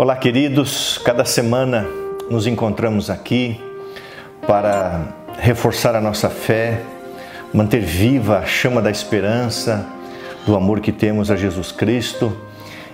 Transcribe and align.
Olá, 0.00 0.14
queridos. 0.14 0.96
Cada 0.98 1.24
semana 1.24 1.84
nos 2.30 2.46
encontramos 2.46 3.10
aqui 3.10 3.60
para 4.46 5.08
reforçar 5.40 5.96
a 5.96 6.00
nossa 6.00 6.30
fé, 6.30 6.80
manter 7.52 7.80
viva 7.80 8.38
a 8.38 8.46
chama 8.46 8.80
da 8.80 8.92
esperança, 8.92 9.84
do 10.46 10.54
amor 10.54 10.78
que 10.78 10.92
temos 10.92 11.32
a 11.32 11.36
Jesus 11.36 11.72
Cristo 11.72 12.32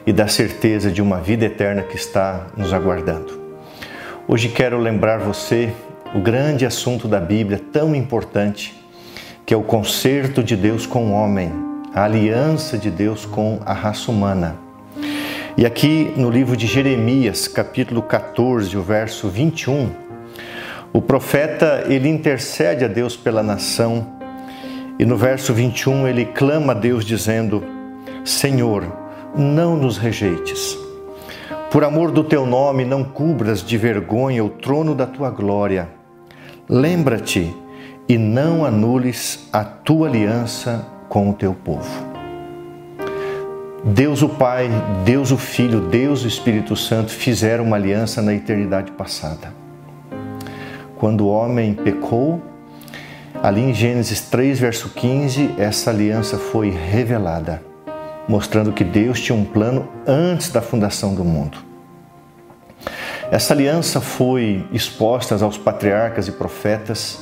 e 0.07 0.15
da 0.15 0.29
certeza 0.29 0.91
de 0.91 1.03
uma 1.03 1.19
vida 1.19 1.45
eterna 1.45 1.83
que 1.83 1.95
está 1.95 2.47
nos 2.57 2.73
aguardando. 2.73 3.39
Hoje 4.27 4.49
quero 4.49 4.79
lembrar 4.79 5.19
você 5.19 5.75
o 6.15 6.21
grande 6.21 6.65
assunto 6.65 7.07
da 7.07 7.21
Bíblia, 7.21 7.61
tão 7.71 7.95
importante, 7.95 8.83
que 9.45 9.53
é 9.53 9.57
o 9.59 9.63
concerto 9.63 10.43
de 10.43 10.57
Deus 10.57 10.87
com 10.87 11.09
o 11.09 11.13
homem, 11.13 11.53
a 11.95 12.05
aliança 12.05 12.79
de 12.79 12.91
Deus 12.91 13.27
com 13.27 13.61
a 13.67 13.75
raça 13.75 14.11
humana. 14.11 14.64
E 15.57 15.65
aqui 15.65 16.13
no 16.17 16.31
livro 16.31 16.57
de 16.57 16.67
Jeremias, 16.67 17.47
capítulo 17.47 18.03
14, 18.03 18.77
o 18.77 18.83
verso 18.83 19.29
21, 19.29 19.89
o 20.93 21.01
profeta 21.01 21.85
ele 21.87 22.09
intercede 22.09 22.85
a 22.85 22.89
Deus 22.89 23.17
pela 23.17 23.41
nação 23.41 24.05
e 24.99 25.05
no 25.05 25.17
verso 25.17 25.55
21 25.55 26.09
ele 26.09 26.25
clama 26.25 26.73
a 26.73 26.75
Deus 26.75 27.05
dizendo: 27.05 27.63
Senhor, 28.25 28.85
não 29.37 29.77
nos 29.77 29.97
rejeites. 29.97 30.77
Por 31.71 31.85
amor 31.85 32.11
do 32.11 32.25
teu 32.25 32.45
nome, 32.45 32.85
não 32.85 33.05
cubras 33.05 33.63
de 33.63 33.79
vergonha 33.79 34.45
o 34.45 34.49
trono 34.49 34.93
da 34.93 35.07
tua 35.07 35.31
glória. 35.31 35.89
Lembra-te 36.69 37.55
e 38.09 38.19
não 38.19 38.65
anules 38.65 39.49
a 39.53 39.63
tua 39.63 40.09
aliança 40.09 40.85
com 41.09 41.31
o 41.31 41.33
teu 41.33 41.55
povo. 41.55 42.14
Deus 43.87 44.23
o 44.23 44.31
Pai, 44.31 44.71
Deus 45.05 45.31
o 45.31 45.37
Filho, 45.37 45.79
Deus 45.79 46.25
o 46.25 46.27
Espírito 46.27 46.75
Santo 46.75 47.11
fizeram 47.11 47.65
uma 47.65 47.77
aliança 47.77 48.23
na 48.23 48.33
eternidade 48.33 48.91
passada. 48.93 49.53
Quando 50.97 51.27
o 51.27 51.29
homem 51.29 51.75
pecou, 51.75 52.41
ali 53.43 53.61
em 53.61 53.75
Gênesis 53.75 54.23
3, 54.23 54.59
verso 54.59 54.89
15, 54.89 55.57
essa 55.59 55.91
aliança 55.91 56.39
foi 56.39 56.71
revelada, 56.71 57.63
mostrando 58.27 58.73
que 58.73 58.85
Deus 58.85 59.21
tinha 59.21 59.37
um 59.37 59.45
plano 59.45 59.87
antes 60.07 60.49
da 60.49 60.63
fundação 60.63 61.15
do 61.15 61.23
mundo. 61.23 61.59
Essa 63.31 63.53
aliança 63.53 64.01
foi 64.01 64.65
exposta 64.73 65.35
aos 65.45 65.59
patriarcas 65.59 66.27
e 66.27 66.33
profetas, 66.33 67.21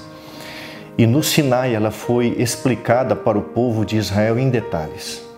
e 0.97 1.09
no 1.09 1.25
Sinai 1.25 1.75
ela 1.75 1.91
foi 1.91 2.37
explicada 2.39 3.17
para 3.17 3.37
o 3.37 3.43
povo 3.43 3.85
de 3.85 3.97
Israel 3.97 4.39
em 4.39 4.49
detalhes. 4.49 5.32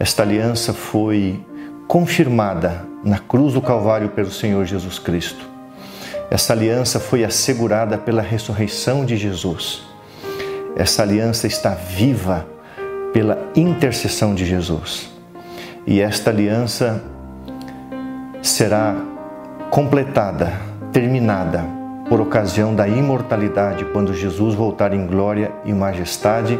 Esta 0.00 0.22
aliança 0.22 0.72
foi 0.72 1.44
confirmada 1.88 2.86
na 3.02 3.18
cruz 3.18 3.54
do 3.54 3.60
Calvário 3.60 4.10
pelo 4.10 4.30
Senhor 4.30 4.64
Jesus 4.64 4.96
Cristo. 4.96 5.44
Essa 6.30 6.52
aliança 6.52 7.00
foi 7.00 7.24
assegurada 7.24 7.98
pela 7.98 8.22
ressurreição 8.22 9.04
de 9.04 9.16
Jesus. 9.16 9.82
Essa 10.76 11.02
aliança 11.02 11.48
está 11.48 11.70
viva 11.70 12.46
pela 13.12 13.38
intercessão 13.56 14.36
de 14.36 14.46
Jesus. 14.46 15.10
E 15.84 16.00
esta 16.00 16.30
aliança 16.30 17.02
será 18.40 18.94
completada, 19.68 20.52
terminada, 20.92 21.64
por 22.08 22.20
ocasião 22.20 22.72
da 22.72 22.86
imortalidade, 22.86 23.84
quando 23.86 24.14
Jesus 24.14 24.54
voltar 24.54 24.94
em 24.94 25.08
glória 25.08 25.50
e 25.64 25.72
majestade 25.72 26.58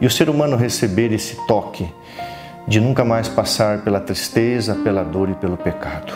e 0.00 0.06
o 0.06 0.10
ser 0.10 0.30
humano 0.30 0.56
receber 0.56 1.12
esse 1.12 1.36
toque 1.46 1.92
de 2.66 2.80
nunca 2.80 3.04
mais 3.04 3.28
passar 3.28 3.82
pela 3.82 4.00
tristeza, 4.00 4.74
pela 4.76 5.02
dor 5.02 5.28
e 5.28 5.34
pelo 5.34 5.56
pecado. 5.56 6.12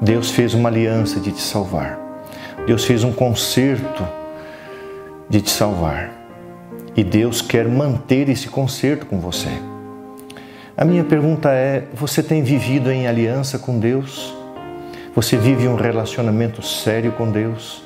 Deus 0.00 0.30
fez 0.30 0.54
uma 0.54 0.68
aliança 0.68 1.20
de 1.20 1.32
te 1.32 1.40
salvar. 1.40 1.98
Deus 2.66 2.84
fez 2.84 3.04
um 3.04 3.12
concerto 3.12 4.06
de 5.28 5.40
te 5.40 5.50
salvar. 5.50 6.10
E 6.96 7.02
Deus 7.02 7.40
quer 7.40 7.66
manter 7.68 8.28
esse 8.28 8.48
concerto 8.48 9.06
com 9.06 9.18
você. 9.18 9.50
A 10.76 10.84
minha 10.84 11.04
pergunta 11.04 11.50
é: 11.50 11.84
você 11.94 12.22
tem 12.22 12.42
vivido 12.42 12.90
em 12.90 13.06
aliança 13.06 13.58
com 13.58 13.78
Deus? 13.78 14.34
Você 15.14 15.36
vive 15.36 15.68
um 15.68 15.74
relacionamento 15.74 16.62
sério 16.62 17.12
com 17.12 17.30
Deus? 17.30 17.82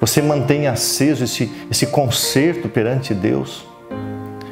Você 0.00 0.22
mantém 0.22 0.66
aceso 0.66 1.24
esse, 1.24 1.50
esse 1.70 1.86
concerto 1.86 2.68
perante 2.68 3.14
Deus? 3.14 3.69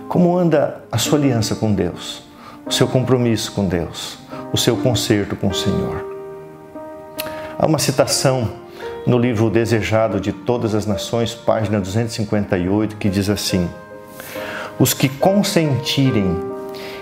Como 0.08 0.38
anda 0.38 0.82
a 0.91 0.96
sua 0.96 1.19
aliança 1.19 1.54
com 1.54 1.70
Deus? 1.70 2.22
O 2.64 2.72
seu 2.72 2.88
compromisso 2.88 3.52
com 3.52 3.66
Deus? 3.66 4.16
O 4.50 4.56
seu 4.56 4.74
concerto 4.74 5.36
com 5.36 5.48
o 5.48 5.54
Senhor? 5.54 6.02
Há 7.58 7.66
uma 7.66 7.78
citação 7.78 8.48
no 9.06 9.19
livro 9.19 9.50
Desejado 9.50 10.19
de 10.19 10.32
Todas 10.32 10.74
as 10.74 10.86
Nações, 10.86 11.34
página 11.34 11.78
258, 11.78 12.96
que 12.96 13.10
diz 13.10 13.28
assim: 13.28 13.69
Os 14.78 14.94
que 14.94 15.10
consentirem 15.10 16.34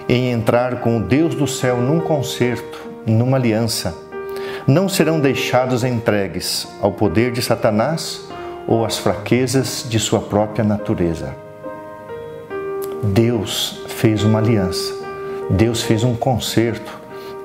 em 0.08 0.32
entrar 0.32 0.80
com 0.80 0.98
o 0.98 1.02
Deus 1.02 1.36
do 1.36 1.46
céu 1.46 1.76
num 1.76 2.00
concerto, 2.00 2.80
numa 3.06 3.36
aliança, 3.36 3.96
não 4.66 4.88
serão 4.88 5.20
deixados 5.20 5.84
entregues 5.84 6.66
ao 6.82 6.90
poder 6.90 7.30
de 7.30 7.40
Satanás 7.40 8.22
ou 8.66 8.84
às 8.84 8.98
fraquezas 8.98 9.86
de 9.88 10.00
sua 10.00 10.20
própria 10.20 10.64
natureza. 10.64 11.45
Deus 13.02 13.82
fez 13.88 14.24
uma 14.24 14.38
aliança, 14.38 14.94
Deus 15.50 15.82
fez 15.82 16.02
um 16.04 16.14
concerto 16.14 16.92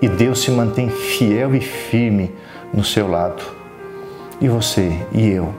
e 0.01 0.07
Deus 0.07 0.39
se 0.39 0.51
mantém 0.51 0.89
fiel 0.89 1.55
e 1.55 1.61
firme 1.61 2.31
no 2.73 2.83
seu 2.83 3.07
lado. 3.07 3.43
E 4.39 4.47
você 4.47 4.91
e 5.11 5.29
eu? 5.29 5.53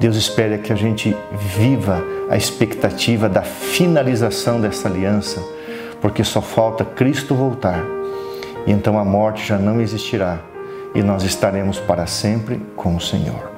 Deus 0.00 0.16
espera 0.16 0.58
que 0.58 0.72
a 0.72 0.76
gente 0.76 1.16
viva 1.56 2.02
a 2.28 2.36
expectativa 2.36 3.28
da 3.28 3.42
finalização 3.42 4.60
dessa 4.60 4.88
aliança, 4.88 5.40
porque 6.00 6.24
só 6.24 6.42
falta 6.42 6.84
Cristo 6.84 7.34
voltar. 7.34 7.84
E 8.66 8.72
então 8.72 8.98
a 8.98 9.04
morte 9.04 9.46
já 9.46 9.58
não 9.58 9.80
existirá 9.80 10.40
e 10.94 11.02
nós 11.02 11.22
estaremos 11.22 11.78
para 11.78 12.06
sempre 12.06 12.60
com 12.74 12.96
o 12.96 13.00
Senhor. 13.00 13.50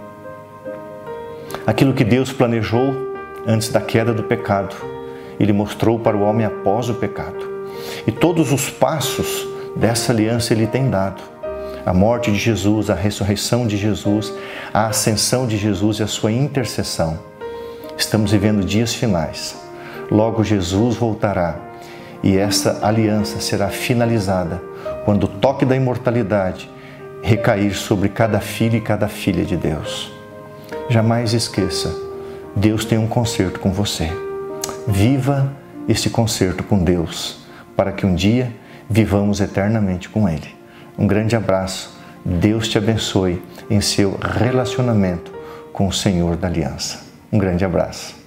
Aquilo 1.66 1.94
que 1.94 2.04
Deus 2.04 2.30
planejou 2.32 2.94
antes 3.46 3.68
da 3.70 3.80
queda 3.80 4.12
do 4.12 4.24
pecado, 4.24 4.74
ele 5.38 5.52
mostrou 5.52 5.98
para 5.98 6.16
o 6.16 6.22
homem 6.22 6.46
após 6.46 6.88
o 6.88 6.94
pecado. 6.94 7.54
E 8.06 8.12
todos 8.12 8.52
os 8.52 8.70
passos 8.70 9.46
dessa 9.76 10.12
aliança 10.12 10.52
ele 10.52 10.66
tem 10.66 10.88
dado. 10.88 11.22
A 11.84 11.92
morte 11.92 12.30
de 12.32 12.38
Jesus, 12.38 12.88
a 12.88 12.94
ressurreição 12.94 13.66
de 13.66 13.76
Jesus, 13.76 14.32
a 14.72 14.86
ascensão 14.86 15.46
de 15.46 15.56
Jesus 15.56 15.98
e 15.98 16.02
a 16.02 16.06
sua 16.06 16.32
intercessão. 16.32 17.18
Estamos 17.96 18.32
vivendo 18.32 18.64
dias 18.64 18.94
finais. 18.94 19.56
Logo 20.10 20.42
Jesus 20.42 20.96
voltará 20.96 21.56
e 22.22 22.38
essa 22.38 22.78
aliança 22.82 23.38
será 23.38 23.68
finalizada 23.68 24.62
quando 25.04 25.24
o 25.24 25.28
toque 25.28 25.66
da 25.66 25.76
imortalidade 25.76 26.70
recair 27.22 27.74
sobre 27.74 28.08
cada 28.08 28.40
filho 28.40 28.76
e 28.76 28.80
cada 28.80 29.08
filha 29.08 29.44
de 29.44 29.56
Deus. 29.56 30.10
Jamais 30.88 31.34
esqueça, 31.34 31.94
Deus 32.56 32.84
tem 32.84 32.96
um 32.96 33.06
concerto 33.06 33.60
com 33.60 33.70
você. 33.70 34.23
Viva 34.86 35.52
esse 35.88 36.10
concerto 36.10 36.62
com 36.62 36.82
Deus, 36.82 37.38
para 37.76 37.92
que 37.92 38.04
um 38.04 38.14
dia 38.14 38.52
vivamos 38.88 39.40
eternamente 39.40 40.08
com 40.08 40.28
Ele. 40.28 40.54
Um 40.98 41.06
grande 41.06 41.34
abraço, 41.34 41.98
Deus 42.24 42.68
te 42.68 42.78
abençoe 42.78 43.42
em 43.68 43.80
seu 43.80 44.18
relacionamento 44.20 45.32
com 45.72 45.88
o 45.88 45.92
Senhor 45.92 46.36
da 46.36 46.48
Aliança. 46.48 47.00
Um 47.32 47.38
grande 47.38 47.64
abraço. 47.64 48.23